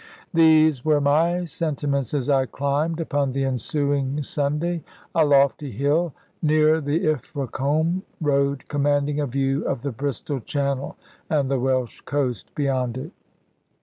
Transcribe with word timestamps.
These 0.33 0.83
were 0.83 0.99
my 0.99 1.45
sentiments 1.45 2.15
as 2.15 2.27
I 2.27 2.47
climbed, 2.47 2.99
upon 2.99 3.33
the 3.33 3.43
ensuing 3.43 4.23
Sunday, 4.23 4.83
a 5.13 5.23
lofty 5.23 5.69
hill 5.71 6.11
near 6.41 6.81
the 6.81 7.05
Ilfracombe 7.05 8.01
road, 8.19 8.63
commanding 8.67 9.19
a 9.19 9.27
view 9.27 9.63
of 9.67 9.83
the 9.83 9.91
Bristol 9.91 10.39
Channel 10.39 10.97
and 11.29 11.51
the 11.51 11.59
Welsh 11.59 12.01
coast 12.01 12.55
beyond 12.55 12.97
it. 12.97 13.11